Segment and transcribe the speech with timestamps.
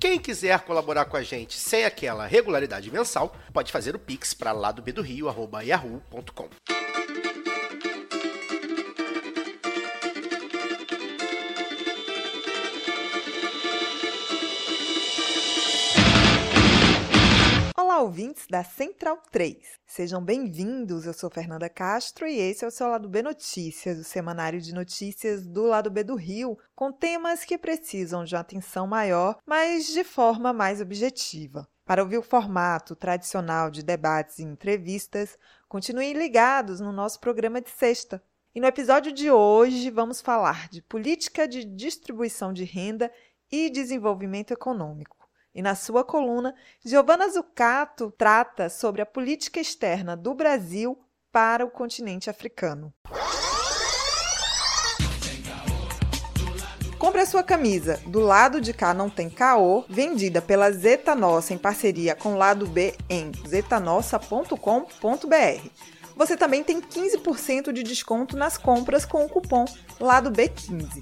[0.00, 4.50] Quem quiser colaborar com a gente sem aquela regularidade mensal, pode fazer o pix para
[4.50, 5.28] lá do Rio,
[5.62, 6.48] yahoo.com.
[18.00, 19.58] Ouvintes da Central 3.
[19.86, 21.04] Sejam bem-vindos.
[21.04, 24.72] Eu sou Fernanda Castro e esse é o seu Lado B Notícias, o semanário de
[24.72, 30.02] notícias do Lado B do Rio, com temas que precisam de atenção maior, mas de
[30.02, 31.68] forma mais objetiva.
[31.84, 35.36] Para ouvir o formato tradicional de debates e entrevistas,
[35.68, 38.22] continuem ligados no nosso programa de sexta.
[38.54, 43.12] E no episódio de hoje vamos falar de política de distribuição de renda
[43.52, 45.19] e desenvolvimento econômico.
[45.54, 50.98] E na sua coluna, Giovanna Zucato trata sobre a política externa do Brasil
[51.32, 52.92] para o continente africano.
[56.98, 61.54] Compre a sua camisa Do Lado de Cá Não Tem Caô, vendida pela Zeta Nossa
[61.54, 65.68] em parceria com Lado B em zetanossa.com.br.
[66.14, 69.64] Você também tem 15% de desconto nas compras com o cupom
[69.98, 71.00] Lado B15.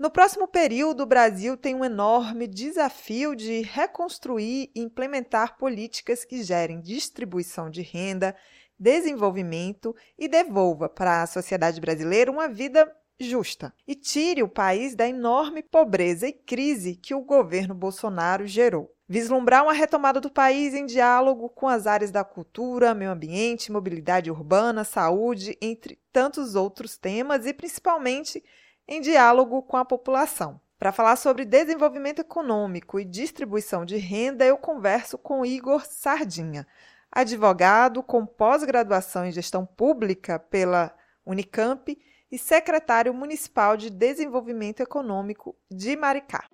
[0.00, 6.42] No próximo período, o Brasil tem um enorme desafio de reconstruir e implementar políticas que
[6.42, 8.34] gerem distribuição de renda,
[8.78, 15.06] desenvolvimento e devolva para a sociedade brasileira uma vida justa e tire o país da
[15.06, 18.90] enorme pobreza e crise que o governo Bolsonaro gerou.
[19.06, 24.30] Vislumbrar uma retomada do país em diálogo com as áreas da cultura, meio ambiente, mobilidade
[24.30, 28.42] urbana, saúde, entre tantos outros temas e principalmente
[28.90, 30.60] em diálogo com a população.
[30.76, 36.66] Para falar sobre desenvolvimento econômico e distribuição de renda, eu converso com Igor Sardinha,
[37.12, 40.92] advogado com pós-graduação em gestão pública pela
[41.24, 41.96] Unicamp
[42.32, 46.46] e secretário municipal de Desenvolvimento Econômico de Maricá.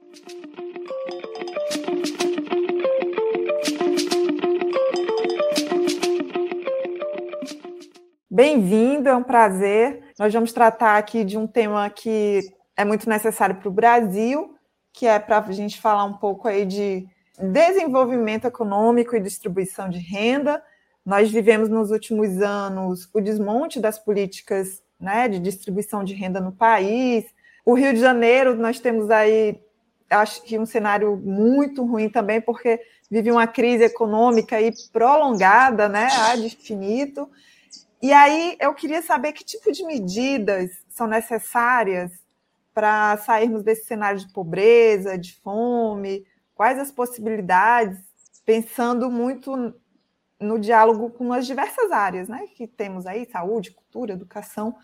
[8.31, 10.06] Bem-vindo, é um prazer.
[10.19, 12.41] Nós vamos tratar aqui de um tema que
[12.75, 14.57] é muito necessário para o Brasil,
[14.91, 17.07] que é para a gente falar um pouco aí de
[17.39, 20.63] desenvolvimento econômico e distribuição de renda.
[21.05, 26.51] Nós vivemos nos últimos anos o desmonte das políticas né, de distribuição de renda no
[26.51, 27.27] país.
[27.63, 29.61] O Rio de Janeiro, nós temos aí,
[30.09, 36.09] acho que um cenário muito ruim também, porque vive uma crise econômica aí prolongada, né,
[36.37, 37.29] de infinito.
[38.03, 42.13] E aí eu queria saber que tipo de medidas são necessárias
[42.75, 47.99] para sairmos desse cenário de pobreza, de fome, quais as possibilidades,
[48.45, 49.75] pensando muito
[50.39, 54.77] no diálogo com as diversas áreas né, que temos aí, saúde, cultura, educação,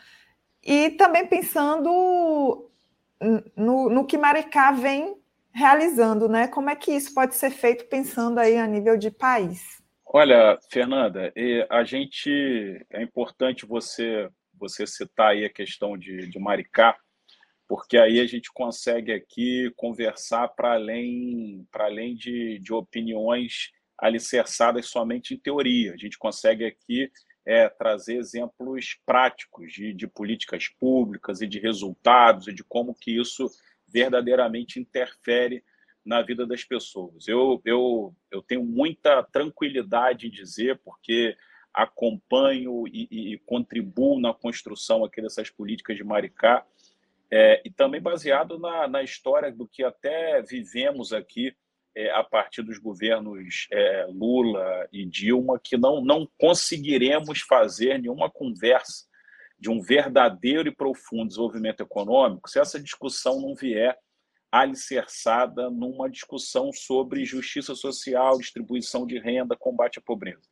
[0.62, 2.71] e também pensando
[3.55, 5.21] no, no que Maricá vem
[5.53, 6.49] realizando, né?
[6.49, 9.81] Como é que isso pode ser feito pensando aí a nível de país?
[10.15, 11.33] Olha, Fernanda,
[11.71, 12.28] a gente
[12.91, 14.28] é importante você
[14.61, 16.95] você citar aí a questão de, de Maricá,
[17.67, 24.84] porque aí a gente consegue aqui conversar para além para além de, de opiniões alicerçadas
[24.84, 25.95] somente em teoria.
[25.95, 27.11] A gente consegue aqui
[27.47, 33.19] é, trazer exemplos práticos de, de políticas públicas e de resultados e de como que
[33.19, 33.49] isso
[33.89, 35.65] verdadeiramente interfere
[36.04, 37.28] na vida das pessoas.
[37.28, 41.36] Eu, eu, eu tenho muita tranquilidade em dizer, porque
[41.72, 46.66] acompanho e, e, e contribuo na construção aqui dessas políticas de Maricá,
[47.31, 51.56] é, e também baseado na, na história do que até vivemos aqui
[51.94, 58.31] é, a partir dos governos é, Lula e Dilma, que não, não conseguiremos fazer nenhuma
[58.31, 59.06] conversa
[59.58, 63.96] de um verdadeiro e profundo desenvolvimento econômico se essa discussão não vier
[64.52, 70.46] alicerçada numa discussão sobre justiça social, distribuição de renda, combate à pobreza.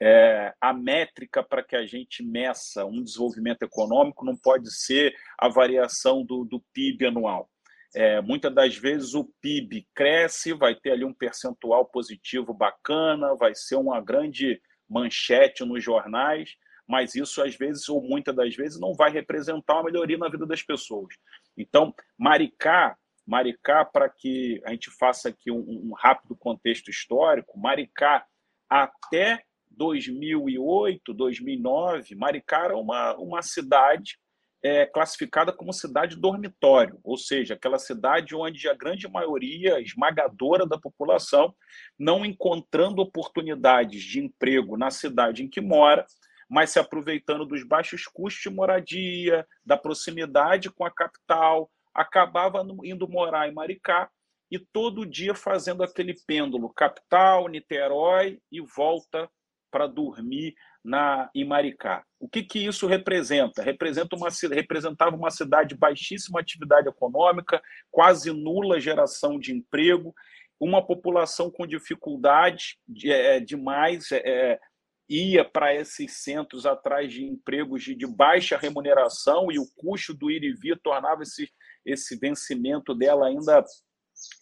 [0.00, 5.48] É, a métrica para que a gente meça um desenvolvimento econômico não pode ser a
[5.48, 7.50] variação do, do PIB anual.
[7.96, 13.54] É, muitas das vezes o PIB cresce, vai ter ali um percentual positivo bacana, vai
[13.54, 16.50] ser uma grande manchete nos jornais,
[16.86, 20.46] mas isso às vezes, ou muitas das vezes, não vai representar uma melhoria na vida
[20.46, 21.14] das pessoas.
[21.56, 22.96] Então, Maricá,
[23.28, 28.24] Maricá, para que a gente faça aqui um, um rápido contexto histórico, Maricá
[28.70, 34.18] até 2008, 2009, Maricá era uma, uma cidade
[34.62, 40.78] é, classificada como cidade dormitório, ou seja, aquela cidade onde a grande maioria esmagadora da
[40.78, 41.54] população,
[41.98, 46.06] não encontrando oportunidades de emprego na cidade em que mora,
[46.48, 53.08] mas se aproveitando dos baixos custos de moradia, da proximidade com a capital, acabava indo
[53.08, 54.08] morar em Maricá
[54.50, 59.28] e todo dia fazendo aquele pêndulo capital, Niterói e volta
[59.70, 62.04] para dormir na em Maricá.
[62.18, 63.62] O que, que isso representa?
[63.62, 67.60] Representa uma, representava uma cidade de baixíssima atividade econômica,
[67.90, 70.14] quase nula geração de emprego,
[70.58, 74.60] uma população com dificuldade de, é, demais, é, é
[75.08, 80.30] ia para esses centros atrás de empregos de, de, baixa remuneração e o custo do
[80.30, 81.50] ir e vir tornava esse,
[81.84, 83.64] esse vencimento dela ainda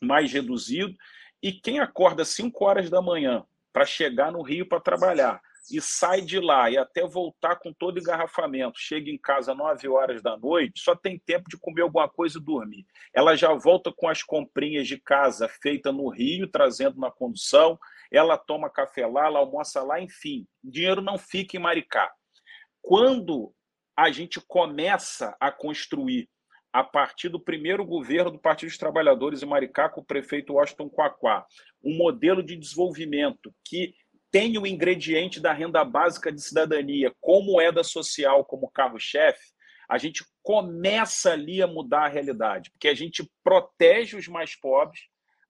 [0.02, 0.94] mais reduzido.
[1.42, 5.40] E quem acorda 5 horas da manhã para chegar no Rio para trabalhar
[5.70, 9.88] e sai de lá e até voltar com todo engarrafamento, chega em casa às 9
[9.88, 12.86] horas da noite, só tem tempo de comer alguma coisa e dormir.
[13.12, 17.78] Ela já volta com as comprinhas de casa feita no Rio, trazendo na condução,
[18.10, 22.12] ela toma café lá, ela almoça lá, enfim, dinheiro não fica em Maricá.
[22.80, 23.52] Quando
[23.96, 26.28] a gente começa a construir
[26.76, 30.90] a partir do primeiro governo do Partido dos Trabalhadores em Maricá, com o prefeito Washington
[30.90, 31.46] Quaquá,
[31.82, 33.94] um modelo de desenvolvimento que
[34.30, 39.40] tem o ingrediente da renda básica de cidadania como moeda social, como carro-chefe,
[39.88, 45.00] a gente começa ali a mudar a realidade, porque a gente protege os mais pobres,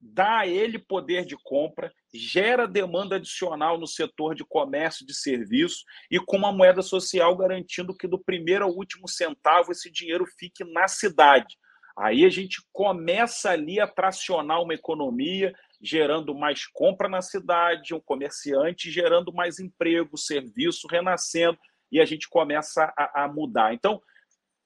[0.01, 5.85] dá a ele poder de compra, gera demanda adicional no setor de comércio de serviço
[6.11, 10.65] e com uma moeda social garantindo que do primeiro ao último centavo esse dinheiro fique
[10.65, 11.57] na cidade.
[11.99, 18.01] Aí a gente começa ali a tracionar uma economia, gerando mais compra na cidade, um
[18.01, 21.59] comerciante gerando mais emprego, serviço renascendo,
[21.91, 23.73] e a gente começa a, a mudar.
[23.73, 24.03] Então,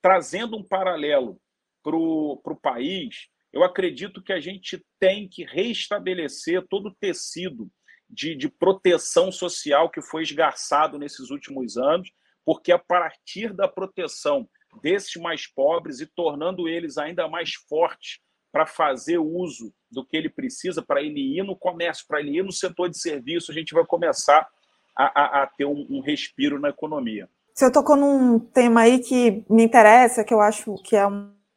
[0.01, 1.39] trazendo um paralelo
[1.83, 7.69] para o país, eu acredito que a gente tem que restabelecer todo o tecido
[8.09, 12.11] de, de proteção social que foi esgarçado nesses últimos anos,
[12.45, 14.47] porque a partir da proteção
[14.81, 18.19] desses mais pobres e tornando eles ainda mais fortes
[18.51, 22.43] para fazer uso do que ele precisa, para ele ir no comércio, para ele ir
[22.43, 24.47] no setor de serviço, a gente vai começar
[24.95, 27.29] a, a, a ter um, um, respiro na economia.
[27.53, 31.05] Você tocou num tema aí que me interessa, que eu acho que é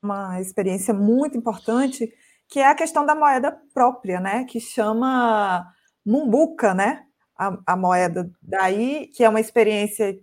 [0.04, 2.12] uma experiência muito importante,
[2.48, 4.44] que é a questão da moeda própria, né?
[4.44, 5.66] Que chama
[6.04, 7.04] Mumbuca, né?
[7.36, 10.16] A, a moeda daí, que é uma experiência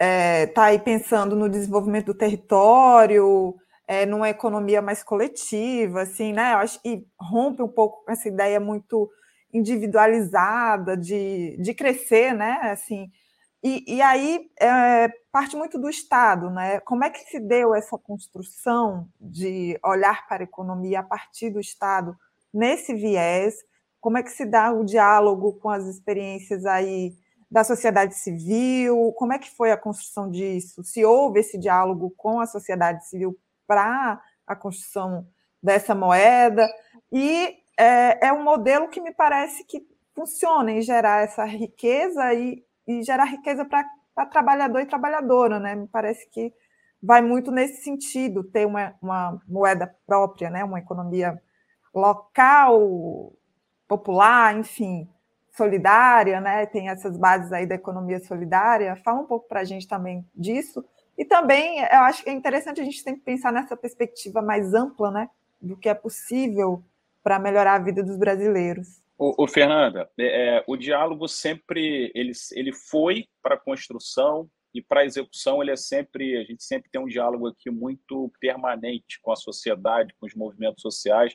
[0.00, 3.56] está é, aí pensando no desenvolvimento do território,
[3.86, 6.54] é, numa economia mais coletiva, assim, né?
[6.54, 9.10] Acho que rompe um pouco essa ideia muito
[9.52, 12.60] individualizada de, de crescer, né?
[12.62, 13.10] Assim,
[13.62, 16.80] e, e aí é, parte muito do Estado, né?
[16.80, 21.58] Como é que se deu essa construção de olhar para a economia a partir do
[21.58, 22.16] Estado
[22.52, 23.56] nesse viés?
[24.00, 27.16] Como é que se dá o diálogo com as experiências aí
[27.50, 29.12] da sociedade civil?
[29.16, 30.84] Como é que foi a construção disso?
[30.84, 35.26] Se houve esse diálogo com a sociedade civil para a construção
[35.60, 36.68] dessa moeda,
[37.10, 42.64] e é, é, um modelo que me parece que funciona em gerar essa riqueza e,
[42.88, 45.74] e gerar riqueza para trabalhador e trabalhadora, né?
[45.74, 46.52] Me parece que
[47.02, 50.64] vai muito nesse sentido, ter uma, uma moeda própria, né?
[50.64, 51.40] uma economia
[51.94, 53.32] local,
[53.86, 55.08] popular, enfim,
[55.56, 56.66] solidária, né?
[56.66, 58.96] Tem essas bases aí da economia solidária.
[59.04, 60.84] Fala um pouco para a gente também disso.
[61.16, 65.10] E também eu acho que é interessante a gente sempre pensar nessa perspectiva mais ampla,
[65.10, 65.28] né,
[65.60, 66.82] do que é possível
[67.22, 69.02] para melhorar a vida dos brasileiros.
[69.18, 74.80] O, o Fernanda, é, é, o diálogo sempre ele, ele foi para a construção e
[74.80, 79.18] para a execução ele é sempre a gente sempre tem um diálogo aqui muito permanente
[79.20, 81.34] com a sociedade, com os movimentos sociais,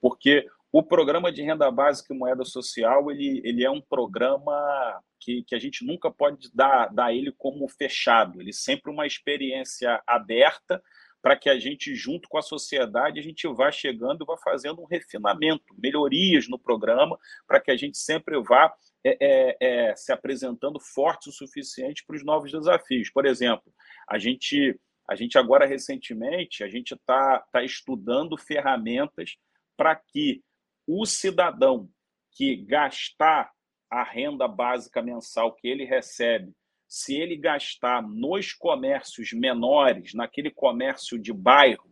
[0.00, 5.42] porque o programa de renda básica e moeda social ele, ele é um programa que,
[5.46, 8.40] que a gente nunca pode dar, dar ele como fechado.
[8.40, 10.82] Ele é sempre uma experiência aberta
[11.20, 14.80] para que a gente, junto com a sociedade, a gente vá chegando e vá fazendo
[14.80, 18.72] um refinamento, melhorias no programa, para que a gente sempre vá
[19.04, 23.10] é, é, é, se apresentando forte o suficiente para os novos desafios.
[23.10, 23.72] Por exemplo,
[24.08, 29.36] a gente, a gente agora recentemente a gente está tá estudando ferramentas
[29.76, 30.42] para que
[30.86, 31.88] o cidadão
[32.32, 33.50] que gastar
[33.90, 36.52] a renda básica mensal que ele recebe
[36.88, 41.88] se ele gastar nos comércios menores, naquele comércio de bairro,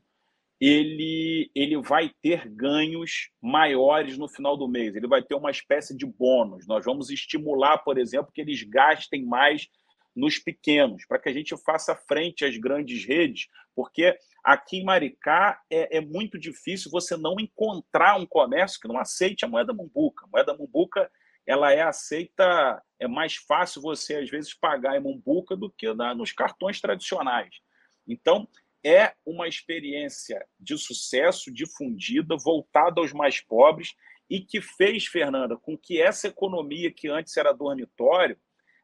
[0.59, 4.97] ele, ele vai ter ganhos maiores no final do mês.
[4.97, 6.67] Ele vai ter uma espécie de bônus.
[6.67, 9.69] Nós vamos estimular, por exemplo, que eles gastem mais
[10.17, 15.61] nos pequenos, para que a gente faça frente às grandes redes, porque aqui em Maricá
[15.71, 20.25] é, é, muito difícil você não encontrar um comércio que não aceite a moeda mumbuca.
[20.25, 21.11] A moeda mumbuca
[21.47, 26.15] ela é aceita, é mais fácil você às vezes pagar em mumbuca do que na,
[26.15, 27.61] nos cartões tradicionais.
[28.07, 28.49] Então,
[28.85, 33.95] é uma experiência de sucesso difundida, voltada aos mais pobres
[34.29, 38.39] e que fez, Fernanda, com que essa economia que antes era dormitório,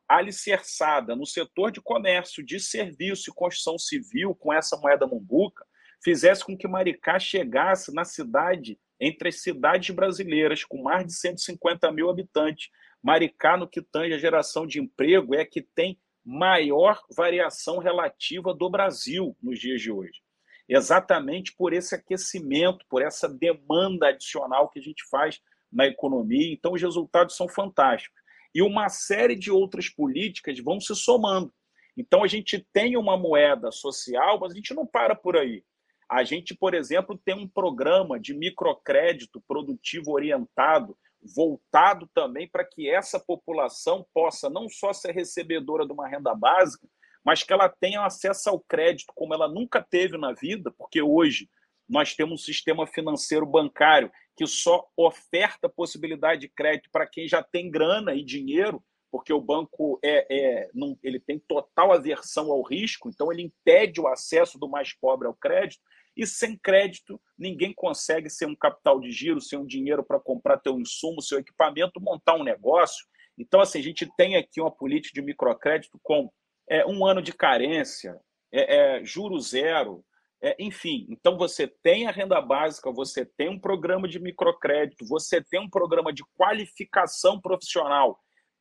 [0.09, 5.64] alicerçada no setor de comércio, de serviço e construção civil, com essa moeda mumbuca,
[6.02, 11.90] fizesse com que Maricá chegasse na cidade, entre as cidades brasileiras, com mais de 150
[11.90, 12.71] mil habitantes.
[13.02, 18.54] Maricá, no que tange a geração de emprego, é a que tem maior variação relativa
[18.54, 20.23] do Brasil nos dias de hoje.
[20.68, 25.40] Exatamente por esse aquecimento, por essa demanda adicional que a gente faz
[25.71, 26.52] na economia.
[26.52, 28.23] Então, os resultados são fantásticos.
[28.54, 31.52] E uma série de outras políticas vão se somando.
[31.97, 35.64] Então, a gente tem uma moeda social, mas a gente não para por aí.
[36.12, 40.95] A gente, por exemplo, tem um programa de microcrédito produtivo orientado
[41.35, 46.87] voltado também para que essa população possa não só ser recebedora de uma renda básica,
[47.25, 51.49] mas que ela tenha acesso ao crédito como ela nunca teve na vida, porque hoje
[51.88, 57.42] nós temos um sistema financeiro bancário que só oferta possibilidade de crédito para quem já
[57.42, 62.62] tem grana e dinheiro, porque o banco é, é não, ele tem total aversão ao
[62.62, 65.83] risco, então ele impede o acesso do mais pobre ao crédito.
[66.16, 70.59] E sem crédito, ninguém consegue ser um capital de giro, ser um dinheiro para comprar
[70.59, 73.07] teu insumo, seu equipamento, montar um negócio.
[73.38, 76.31] Então, assim, a gente tem aqui uma política de microcrédito com
[76.69, 78.19] é, um ano de carência,
[78.52, 80.04] é, é, juro zero,
[80.42, 81.07] é, enfim.
[81.09, 85.71] Então, você tem a renda básica, você tem um programa de microcrédito, você tem um
[85.71, 88.19] programa de qualificação profissional,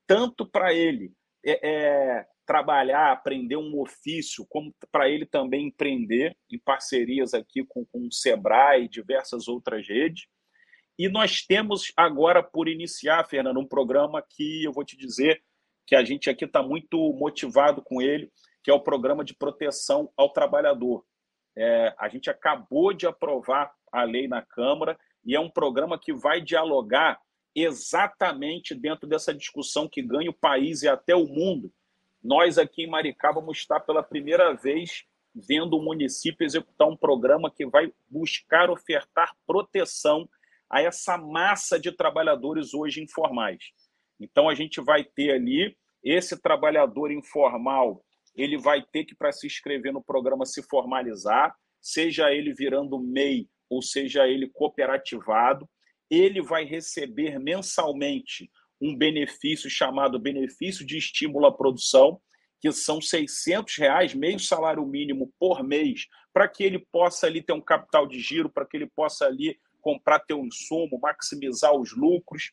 [0.07, 1.11] tanto para ele
[1.45, 7.85] é, é, trabalhar, aprender um ofício, como para ele também empreender em parcerias aqui com,
[7.85, 10.25] com o Sebrae e diversas outras redes.
[10.97, 15.41] E nós temos agora por iniciar, Fernando, um programa que eu vou te dizer
[15.87, 18.31] que a gente aqui está muito motivado com ele,
[18.63, 21.05] que é o programa de proteção ao trabalhador.
[21.55, 26.13] É, a gente acabou de aprovar a lei na Câmara e é um programa que
[26.13, 27.19] vai dialogar
[27.53, 31.71] exatamente dentro dessa discussão que ganha o país e até o mundo
[32.23, 37.49] nós aqui em Maricá vamos estar pela primeira vez vendo o município executar um programa
[37.49, 40.29] que vai buscar ofertar proteção
[40.69, 43.71] a essa massa de trabalhadores hoje informais.
[44.19, 48.03] Então a gente vai ter ali esse trabalhador informal,
[48.35, 53.47] ele vai ter que para se inscrever no programa se formalizar, seja ele virando MEI
[53.69, 55.67] ou seja ele cooperativado,
[56.09, 58.49] ele vai receber mensalmente
[58.81, 62.19] um benefício chamado benefício de estímulo à produção,
[62.59, 67.53] que são 600 reais, meio salário mínimo por mês, para que ele possa ali ter
[67.53, 72.51] um capital de giro, para que ele possa ali comprar teu insumo, maximizar os lucros.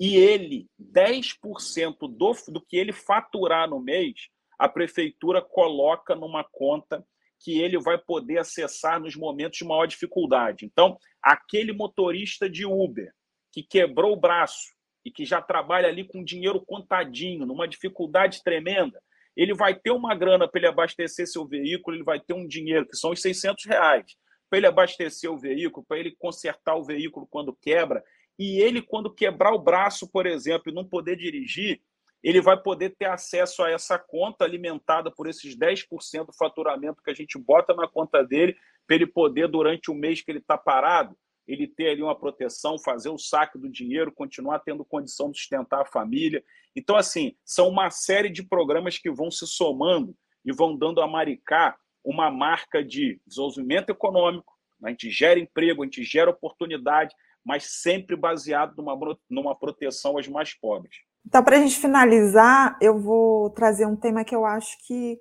[0.00, 4.28] E ele, 10% do, do que ele faturar no mês,
[4.58, 7.06] a prefeitura coloca numa conta
[7.40, 10.64] que ele vai poder acessar nos momentos de maior dificuldade.
[10.64, 13.12] Então, aquele motorista de Uber
[13.52, 14.73] que quebrou o braço,
[15.04, 19.00] e que já trabalha ali com dinheiro contadinho, numa dificuldade tremenda,
[19.36, 22.86] ele vai ter uma grana para ele abastecer seu veículo, ele vai ter um dinheiro,
[22.86, 24.16] que são os 600 reais,
[24.48, 28.02] para ele abastecer o veículo, para ele consertar o veículo quando quebra.
[28.38, 31.80] E ele, quando quebrar o braço, por exemplo, e não poder dirigir,
[32.22, 37.10] ele vai poder ter acesso a essa conta alimentada por esses 10% do faturamento que
[37.10, 38.56] a gente bota na conta dele,
[38.86, 42.78] para ele poder, durante o mês que ele está parado, ele ter ali uma proteção,
[42.78, 46.42] fazer o saque do dinheiro, continuar tendo condição de sustentar a família.
[46.74, 51.06] Então, assim, são uma série de programas que vão se somando e vão dando a
[51.06, 54.52] Maricá uma marca de desenvolvimento econômico.
[54.82, 60.28] A gente gera emprego, a gente gera oportunidade, mas sempre baseado numa, numa proteção aos
[60.28, 60.96] mais pobres.
[61.26, 65.18] Então, para a gente finalizar, eu vou trazer um tema que eu acho que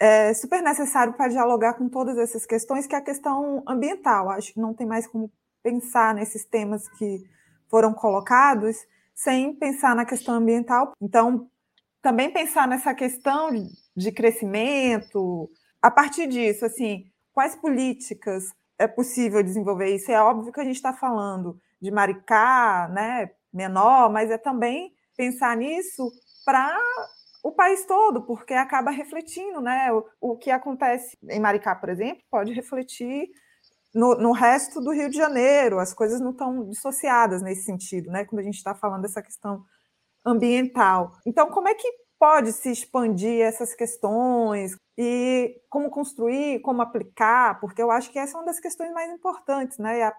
[0.00, 4.30] é super necessário para dialogar com todas essas questões, que é a questão ambiental.
[4.30, 5.32] Acho que não tem mais como
[5.64, 7.24] pensar nesses temas que
[7.70, 8.76] foram colocados
[9.14, 10.92] sem pensar na questão ambiental.
[11.00, 11.48] Então,
[12.02, 13.48] também pensar nessa questão
[13.96, 20.12] de crescimento, a partir disso, assim, quais políticas é possível desenvolver isso?
[20.12, 25.56] É óbvio que a gente está falando de Maricá, né, menor, mas é também pensar
[25.56, 26.10] nisso
[26.44, 26.76] para
[27.42, 29.92] o país todo, porque acaba refletindo, né?
[29.92, 33.28] O, o que acontece em Maricá, por exemplo, pode refletir
[33.94, 38.24] no, no, resto do Rio de Janeiro, as coisas não estão dissociadas nesse sentido, né?
[38.24, 39.64] Quando a gente está falando dessa questão
[40.24, 41.12] ambiental.
[41.24, 47.60] Então, como é que pode se expandir essas questões e como construir, como aplicar?
[47.60, 50.00] Porque eu acho que essa é uma das questões mais importantes, né?
[50.00, 50.12] É,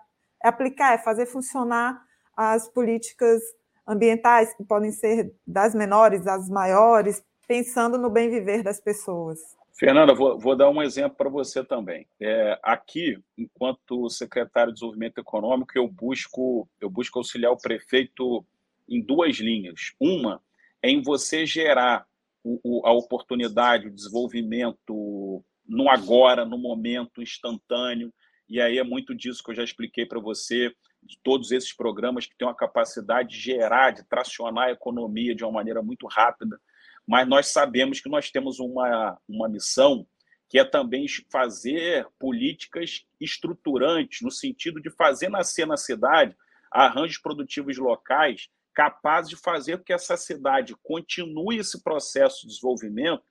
[0.44, 2.02] é aplicar, é fazer funcionar
[2.36, 3.42] as políticas
[3.88, 9.40] ambientais, que podem ser das menores às maiores, pensando no bem viver das pessoas.
[9.78, 12.08] Fernanda, vou, vou dar um exemplo para você também.
[12.20, 18.46] É, aqui, enquanto secretário de Desenvolvimento Econômico, eu busco, eu busco auxiliar o prefeito
[18.88, 19.94] em duas linhas.
[20.00, 20.42] Uma
[20.82, 22.06] é em você gerar
[22.42, 28.14] o, o, a oportunidade, o desenvolvimento no agora, no momento instantâneo.
[28.48, 32.26] E aí é muito disso que eu já expliquei para você de todos esses programas
[32.26, 36.58] que têm uma capacidade de gerar, de tracionar a economia de uma maneira muito rápida,
[37.08, 40.06] mas nós sabemos que nós temos uma, uma missão
[40.48, 46.36] que é também fazer políticas estruturantes, no sentido de fazer nascer na cidade
[46.72, 53.24] arranjos produtivos locais capazes de fazer com que essa cidade continue esse processo de desenvolvimento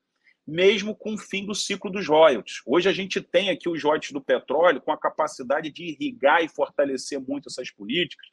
[0.46, 2.60] mesmo com o fim do ciclo dos royalties.
[2.66, 6.48] Hoje a gente tem aqui os royalties do petróleo com a capacidade de irrigar e
[6.48, 8.26] fortalecer muito essas políticas,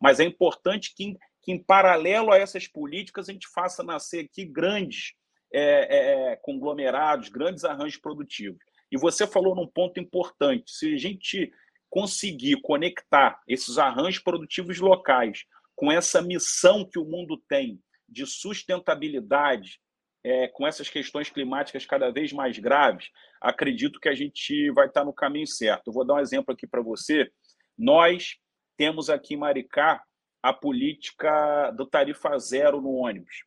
[0.00, 4.44] mas é importante que, que em paralelo a essas políticas, a gente faça nascer aqui
[4.44, 5.14] grandes
[5.52, 8.58] é, é, conglomerados, grandes arranjos produtivos.
[8.90, 11.50] E você falou num ponto importante: se a gente
[11.90, 19.80] conseguir conectar esses arranjos produtivos locais com essa missão que o mundo tem de sustentabilidade,
[20.24, 23.08] é, com essas questões climáticas cada vez mais graves,
[23.40, 25.88] acredito que a gente vai estar no caminho certo.
[25.88, 27.30] Eu vou dar um exemplo aqui para você.
[27.76, 28.36] Nós
[28.76, 30.02] temos aqui em Maricá
[30.42, 33.44] a política do tarifa zero no ônibus.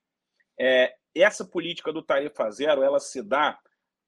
[0.59, 3.57] É, essa política do tarifa zero, ela se dá,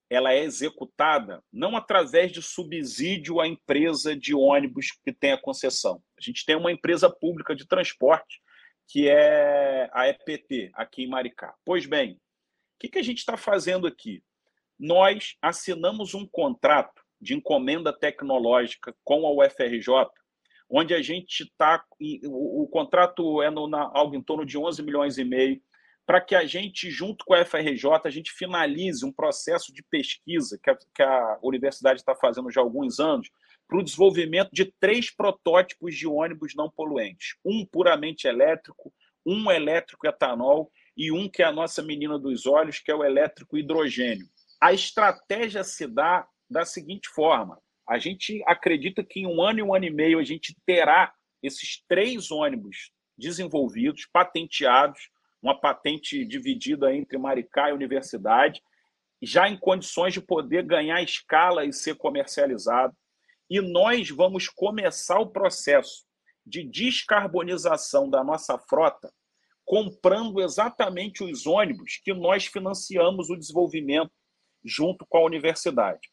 [0.09, 6.01] ela é executada não através de subsídio à empresa de ônibus que tem a concessão.
[6.17, 8.41] A gente tem uma empresa pública de transporte
[8.87, 11.55] que é a EPT aqui em Maricá.
[11.65, 12.19] Pois bem,
[12.83, 14.21] que, que a gente está fazendo aqui?
[14.77, 19.87] Nós assinamos um contrato de encomenda tecnológica com a UFRJ,
[20.69, 21.83] onde a gente está.
[22.25, 25.61] O, o, contrato é no, na, algo em torno de 11 milhões e meio,
[26.05, 30.59] para que a gente, junto com a UFRJ, a gente finalize um processo de pesquisa
[30.61, 33.29] que a, que a universidade está fazendo já há alguns anos,
[33.67, 38.93] para o desenvolvimento de três protótipos de ônibus não poluentes: um puramente elétrico,
[39.25, 43.03] um elétrico etanol e um que é a nossa menina dos olhos, que é o
[43.03, 44.27] elétrico hidrogênio.
[44.61, 49.63] A estratégia se dá da seguinte forma: a gente acredita que em um ano e
[49.63, 55.09] um ano e meio a gente terá esses três ônibus desenvolvidos, patenteados,
[55.41, 58.61] uma patente dividida entre Maricá e Universidade,
[59.21, 62.95] já em condições de poder ganhar escala e ser comercializado.
[63.49, 66.05] E nós vamos começar o processo
[66.45, 69.11] de descarbonização da nossa frota
[69.65, 74.11] comprando exatamente os ônibus que nós financiamos o desenvolvimento
[74.63, 76.12] junto com a universidade.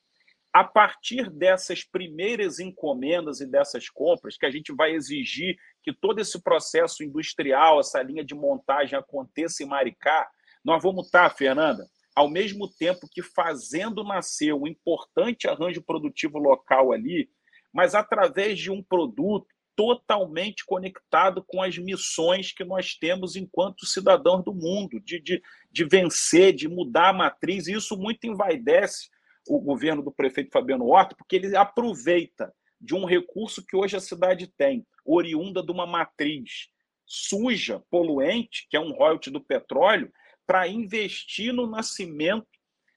[0.52, 6.20] A partir dessas primeiras encomendas e dessas compras, que a gente vai exigir que todo
[6.20, 10.28] esse processo industrial, essa linha de montagem aconteça em Maricá,
[10.64, 16.92] nós vamos estar, Fernanda, ao mesmo tempo que fazendo nascer um importante arranjo produtivo local
[16.92, 17.30] ali,
[17.72, 24.44] mas através de um produto totalmente conectado com as missões que nós temos enquanto cidadãos
[24.44, 29.08] do mundo, de, de, de vencer, de mudar a matriz, e isso muito envaidece
[29.50, 34.00] o governo do prefeito Fabiano Horta, porque ele aproveita de um recurso que hoje a
[34.00, 36.68] cidade tem, oriunda de uma matriz
[37.04, 40.12] suja, poluente, que é um royalty do petróleo,
[40.46, 42.46] para investir no nascimento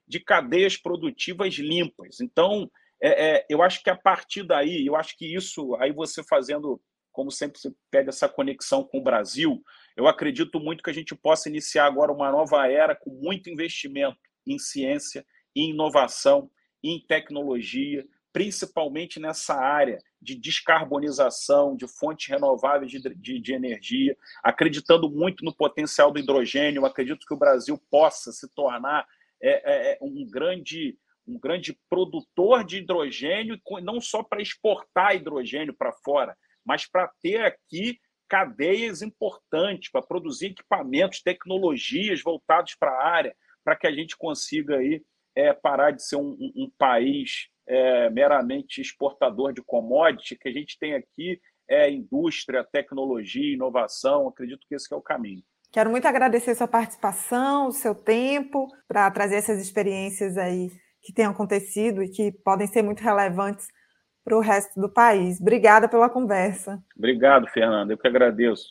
[0.07, 2.19] de cadeias produtivas limpas.
[2.21, 2.69] Então,
[3.01, 6.79] é, é, eu acho que a partir daí, eu acho que isso, aí você fazendo,
[7.11, 9.63] como sempre você pede essa conexão com o Brasil,
[9.97, 14.19] eu acredito muito que a gente possa iniciar agora uma nova era com muito investimento
[14.45, 16.49] em ciência, em inovação,
[16.83, 25.09] em tecnologia, principalmente nessa área de descarbonização, de fontes renováveis de, de, de, energia, acreditando
[25.09, 26.85] muito no potencial do hidrogênio.
[26.85, 29.07] acredito que o Brasil possa se tornar
[29.41, 35.93] é, é, um grande um grande produtor de hidrogênio, não só para exportar hidrogênio para
[35.93, 36.35] fora,
[36.65, 43.75] mas para ter aqui cadeias importantes, para produzir equipamentos, tecnologias voltados para a área, para
[43.75, 45.01] que a gente consiga aí,
[45.35, 50.53] é, parar de ser um, um, um país é, meramente exportador de commodity, que a
[50.53, 55.41] gente tem aqui é indústria, tecnologia, inovação, acredito que esse é o caminho.
[55.71, 60.69] Quero muito agradecer sua participação, o seu tempo, para trazer essas experiências aí
[61.01, 63.67] que têm acontecido e que podem ser muito relevantes
[64.23, 65.41] para o resto do país.
[65.41, 66.81] Obrigada pela conversa.
[66.95, 67.91] Obrigado, Fernanda.
[67.91, 68.67] Eu que agradeço.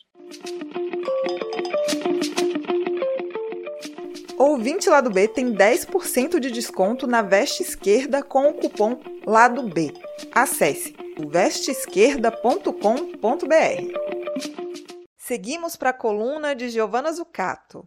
[4.44, 9.94] Ouvinte Lado B tem 10% de desconto na veste esquerda com o cupom Lado B.
[10.32, 10.96] Acesse
[11.30, 12.74] vesteesquerda.com.br.
[15.16, 17.86] Seguimos para a coluna de Giovana Zucato.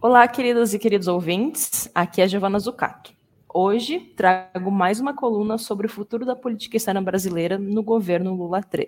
[0.00, 1.90] Olá, queridos e queridos ouvintes.
[1.94, 3.20] Aqui é Giovana Zucato.
[3.54, 8.62] Hoje trago mais uma coluna sobre o futuro da política externa brasileira no governo Lula
[8.72, 8.86] III.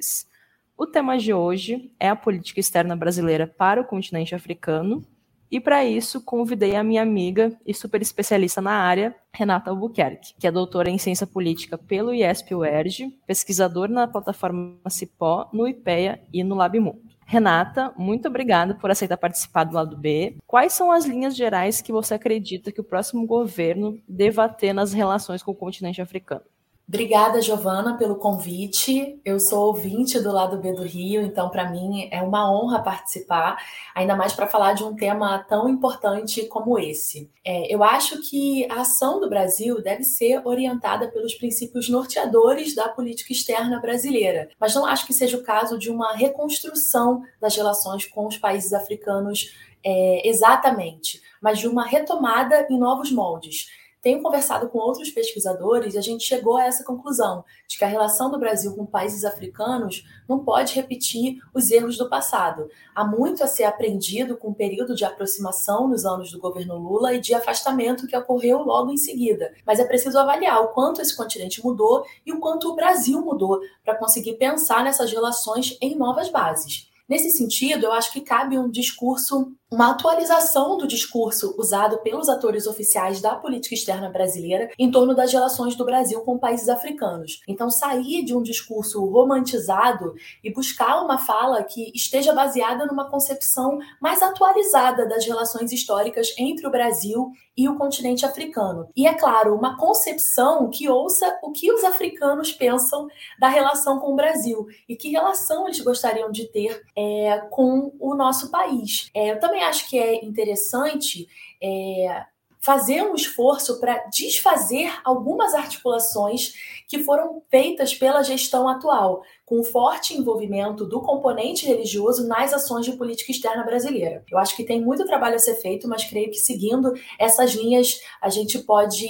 [0.74, 5.04] O tema de hoje é a política externa brasileira para o continente africano,
[5.50, 10.46] e para isso convidei a minha amiga e super especialista na área, Renata Albuquerque, que
[10.46, 16.54] é doutora em ciência política pelo IESP-UERJ, pesquisadora na plataforma Cipó, no IPEA e no
[16.54, 17.03] LabMundo.
[17.26, 20.36] Renata, muito obrigada por aceitar participar do lado B.
[20.46, 24.92] Quais são as linhas gerais que você acredita que o próximo governo deva ter nas
[24.92, 26.44] relações com o continente africano?
[26.86, 29.18] Obrigada, Giovana, pelo convite.
[29.24, 33.56] Eu sou ouvinte do lado B do Rio, então para mim é uma honra participar,
[33.94, 37.30] ainda mais para falar de um tema tão importante como esse.
[37.42, 42.86] É, eu acho que a ação do Brasil deve ser orientada pelos princípios norteadores da
[42.90, 48.04] política externa brasileira, mas não acho que seja o caso de uma reconstrução das relações
[48.04, 53.68] com os países africanos é, exatamente, mas de uma retomada em novos moldes
[54.04, 57.88] tenho conversado com outros pesquisadores e a gente chegou a essa conclusão de que a
[57.88, 62.68] relação do Brasil com países africanos não pode repetir os erros do passado.
[62.94, 67.14] Há muito a ser aprendido com o período de aproximação nos anos do governo Lula
[67.14, 69.54] e de afastamento que ocorreu logo em seguida.
[69.66, 73.58] Mas é preciso avaliar o quanto esse continente mudou e o quanto o Brasil mudou
[73.82, 76.92] para conseguir pensar nessas relações em novas bases.
[77.08, 82.64] Nesse sentido, eu acho que cabe um discurso, uma atualização do discurso usado pelos atores
[82.68, 87.40] oficiais da política externa brasileira em torno das relações do Brasil com países africanos.
[87.48, 93.80] Então, sair de um discurso romantizado e buscar uma fala que esteja baseada numa concepção
[94.00, 98.88] mais atualizada das relações históricas entre o Brasil e o continente africano.
[98.96, 103.06] E, é claro, uma concepção que ouça o que os africanos pensam
[103.38, 108.14] da relação com o Brasil e que relação eles gostariam de ter é, com o
[108.14, 109.08] nosso país.
[109.14, 111.26] É, eu também acho que é interessante
[111.62, 112.24] é,
[112.64, 116.54] fazer um esforço para desfazer algumas articulações
[116.88, 122.92] que foram feitas pela gestão atual, com forte envolvimento do componente religioso nas ações de
[122.92, 124.24] política externa brasileira.
[124.30, 128.00] Eu acho que tem muito trabalho a ser feito, mas creio que seguindo essas linhas
[128.18, 129.06] a gente pode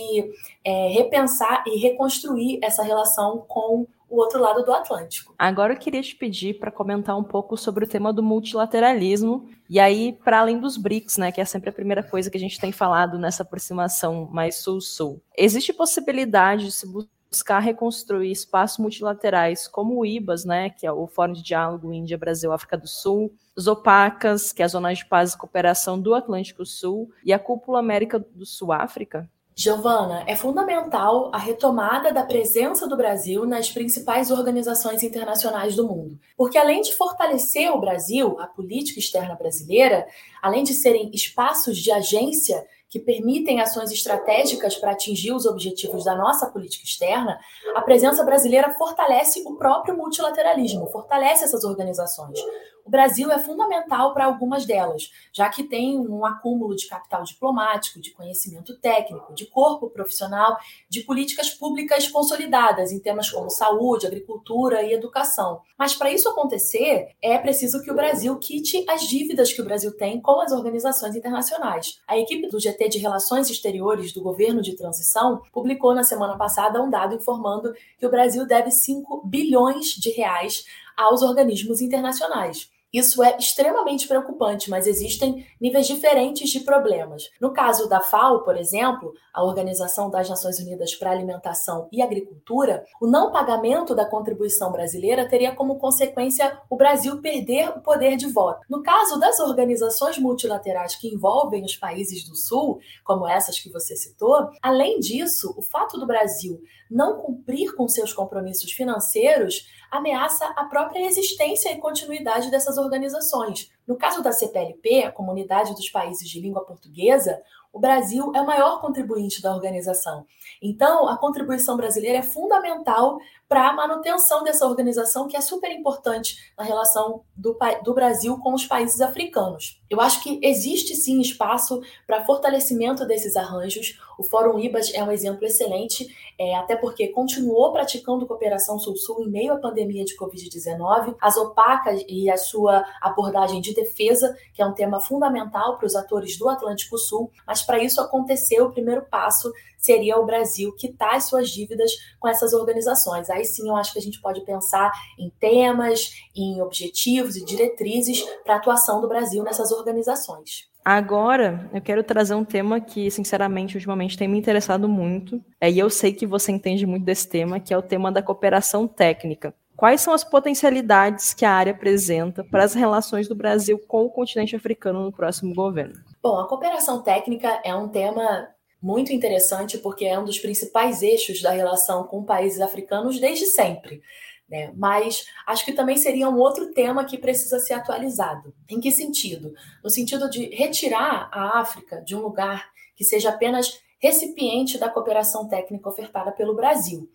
[0.64, 5.34] é, repensar e reconstruir essa relação com o outro lado do Atlântico.
[5.38, 9.80] Agora eu queria te pedir para comentar um pouco sobre o tema do multilateralismo e
[9.80, 12.60] aí para além dos BRICS, né, que é sempre a primeira coisa que a gente
[12.60, 15.20] tem falado nessa aproximação mais sul-sul.
[15.36, 21.06] Existe possibilidade de se buscar reconstruir espaços multilaterais como o IBAS, né, que é o
[21.06, 25.04] Fórum de Diálogo Índia, Brasil, África do Sul, os OPACAS, que é a Zona de
[25.04, 29.28] Paz e Cooperação do Atlântico Sul, e a Cúpula América do Sul-África?
[29.56, 36.18] Giovana, é fundamental a retomada da presença do Brasil nas principais organizações internacionais do mundo.
[36.36, 40.08] Porque, além de fortalecer o Brasil, a política externa brasileira,
[40.42, 46.16] além de serem espaços de agência que permitem ações estratégicas para atingir os objetivos da
[46.16, 47.38] nossa política externa,
[47.76, 52.40] a presença brasileira fortalece o próprio multilateralismo, fortalece essas organizações.
[52.84, 57.98] O Brasil é fundamental para algumas delas, já que tem um acúmulo de capital diplomático,
[57.98, 64.82] de conhecimento técnico, de corpo profissional, de políticas públicas consolidadas em temas como saúde, agricultura
[64.82, 65.62] e educação.
[65.78, 69.96] Mas para isso acontecer, é preciso que o Brasil quite as dívidas que o Brasil
[69.96, 72.02] tem com as organizações internacionais.
[72.06, 76.82] A equipe do GT de Relações Exteriores do governo de transição publicou na semana passada
[76.82, 80.66] um dado informando que o Brasil deve 5 bilhões de reais
[80.96, 82.73] aos organismos internacionais.
[82.94, 87.28] Isso é extremamente preocupante, mas existem níveis diferentes de problemas.
[87.40, 92.00] No caso da FAO, por exemplo, a Organização das Nações Unidas para a Alimentação e
[92.00, 98.16] Agricultura, o não pagamento da contribuição brasileira teria como consequência o Brasil perder o poder
[98.16, 98.60] de voto.
[98.70, 103.96] No caso das organizações multilaterais que envolvem os países do Sul, como essas que você
[103.96, 106.60] citou, além disso, o fato do Brasil
[106.94, 113.96] não cumprir com seus compromissos financeiros ameaça a própria existência e continuidade dessas organizações, No
[113.96, 117.42] caso da CPLP, a Comunidade dos Países de Língua Portuguesa,
[117.74, 120.24] o Brasil é o maior contribuinte da organização.
[120.62, 126.52] Então, a contribuição brasileira é fundamental para a manutenção dessa organização, que é super importante
[126.56, 129.82] na relação do, do Brasil com os países africanos.
[129.90, 133.98] Eu acho que existe sim espaço para fortalecimento desses arranjos.
[134.18, 136.06] O Fórum IBAS é um exemplo excelente,
[136.38, 141.16] é, até porque continuou praticando cooperação Sul-Sul em meio à pandemia de Covid-19.
[141.20, 145.94] As opacas e a sua abordagem de defesa, que é um tema fundamental para os
[145.94, 151.14] atores do Atlântico Sul, mas para isso acontecer, o primeiro passo seria o Brasil quitar
[151.16, 153.28] as suas dívidas com essas organizações.
[153.28, 158.24] Aí sim eu acho que a gente pode pensar em temas, em objetivos e diretrizes
[158.44, 160.72] para a atuação do Brasil nessas organizações.
[160.84, 165.78] Agora, eu quero trazer um tema que, sinceramente, ultimamente tem me interessado muito, é, e
[165.78, 169.54] eu sei que você entende muito desse tema, que é o tema da cooperação técnica.
[169.74, 174.10] Quais são as potencialidades que a área apresenta para as relações do Brasil com o
[174.10, 175.94] continente africano no próximo governo?
[176.24, 178.48] Bom, a cooperação técnica é um tema
[178.80, 184.00] muito interessante porque é um dos principais eixos da relação com países africanos desde sempre.
[184.48, 184.72] Né?
[184.74, 188.54] Mas acho que também seria um outro tema que precisa ser atualizado.
[188.70, 189.52] Em que sentido?
[189.82, 195.46] No sentido de retirar a África de um lugar que seja apenas recipiente da cooperação
[195.46, 197.06] técnica ofertada pelo Brasil.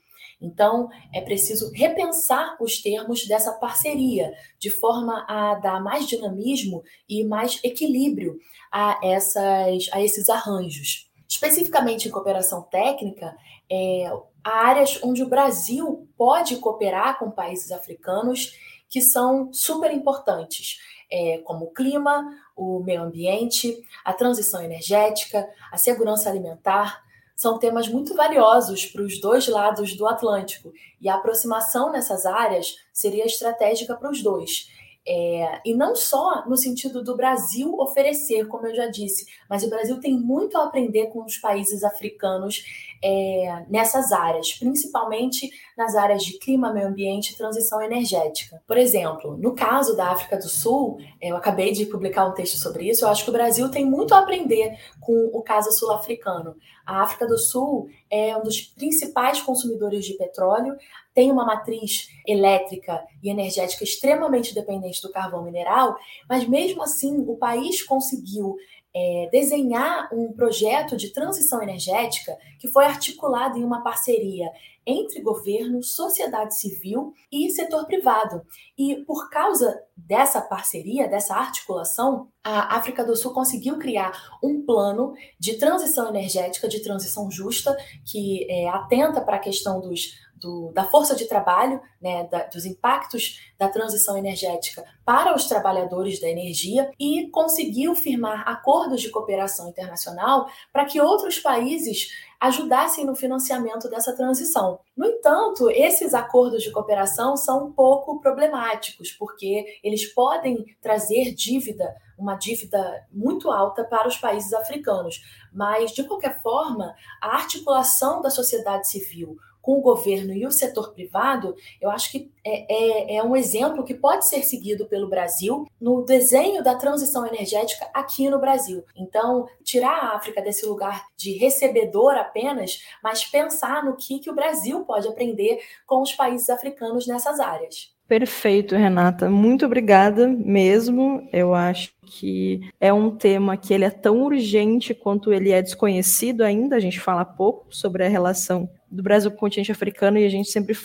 [0.41, 7.23] Então, é preciso repensar os termos dessa parceria, de forma a dar mais dinamismo e
[7.25, 8.39] mais equilíbrio
[8.71, 11.09] a, essas, a esses arranjos.
[11.27, 13.35] Especificamente em cooperação técnica,
[13.69, 14.11] é,
[14.43, 18.57] há áreas onde o Brasil pode cooperar com países africanos
[18.89, 20.79] que são super importantes,
[21.11, 27.03] é, como o clima, o meio ambiente, a transição energética, a segurança alimentar.
[27.39, 32.75] São temas muito valiosos para os dois lados do Atlântico e a aproximação nessas áreas
[32.91, 34.67] seria estratégica para os dois.
[35.07, 39.69] É, e não só no sentido do Brasil oferecer, como eu já disse, mas o
[39.69, 42.63] Brasil tem muito a aprender com os países africanos
[43.01, 48.61] é, nessas áreas, principalmente nas áreas de clima, meio ambiente e transição energética.
[48.67, 52.89] Por exemplo, no caso da África do Sul, eu acabei de publicar um texto sobre
[52.89, 56.55] isso, eu acho que o Brasil tem muito a aprender com o caso sul-africano.
[56.85, 60.75] A África do Sul é um dos principais consumidores de petróleo,
[61.13, 65.95] tem uma matriz elétrica e energética extremamente dependente do carvão mineral,
[66.27, 68.55] mas mesmo assim o país conseguiu
[68.95, 74.49] é, desenhar um projeto de transição energética que foi articulado em uma parceria
[74.85, 78.41] entre governo, sociedade civil e setor privado.
[78.77, 85.13] E por causa dessa parceria, dessa articulação, a África do Sul conseguiu criar um plano
[85.39, 90.85] de transição energética, de transição justa, que é, atenta para a questão dos do, da
[90.85, 96.89] força de trabalho, né, da, dos impactos da transição energética para os trabalhadores da energia
[96.99, 104.15] e conseguiu firmar acordos de cooperação internacional para que outros países ajudassem no financiamento dessa
[104.15, 104.79] transição.
[104.95, 111.93] No entanto, esses acordos de cooperação são um pouco problemáticos, porque eles podem trazer dívida,
[112.17, 115.21] uma dívida muito alta para os países africanos.
[115.53, 120.93] Mas, de qualquer forma, a articulação da sociedade civil, com o governo e o setor
[120.93, 125.67] privado, eu acho que é, é, é, um exemplo que pode ser seguido pelo Brasil
[125.79, 128.83] no desenho da transição energética aqui no Brasil.
[128.95, 134.35] Então, tirar a África desse lugar de recebedor apenas, mas pensar no que, que o
[134.35, 137.93] Brasil pode aprender com os países africanos nessas áreas.
[138.09, 139.29] Perfeito, Renata.
[139.29, 141.29] Muito obrigada mesmo.
[141.31, 146.41] Eu acho que é um tema que ele é tão urgente quanto ele é desconhecido
[146.41, 146.75] ainda.
[146.75, 150.29] A gente fala pouco sobre a relação do Brasil com o continente africano e a
[150.29, 150.75] gente sempre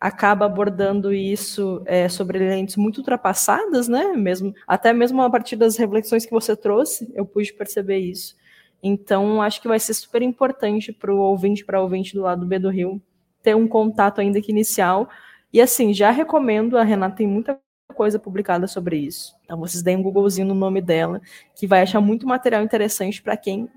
[0.00, 4.12] acaba abordando isso é, sobre lentes muito ultrapassadas, né?
[4.12, 8.36] Mesmo, até mesmo a partir das reflexões que você trouxe, eu pude perceber isso.
[8.82, 12.58] Então, acho que vai ser super importante para o ouvinte, para ouvinte do lado B
[12.60, 13.02] do Rio,
[13.42, 15.08] ter um contato ainda que inicial.
[15.52, 17.58] E assim, já recomendo, a Renata tem muita
[17.92, 19.34] coisa publicada sobre isso.
[19.44, 21.20] Então, vocês deem um Googlezinho no nome dela,
[21.56, 23.68] que vai achar muito material interessante para quem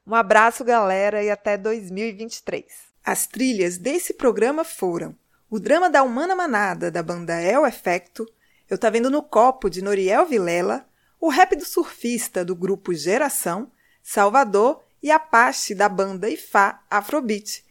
[0.06, 2.64] Um abraço, galera, e até 2023.
[3.04, 5.16] As trilhas desse programa foram
[5.50, 8.26] o drama da Humana Manada, da banda El Efecto,
[8.68, 10.86] Eu Tá Vendo no Copo, de Noriel Vilela,
[11.18, 13.72] o rap do surfista, do grupo Geração,
[14.02, 17.64] Salvador e Apache, da banda Ifá Afrobeat.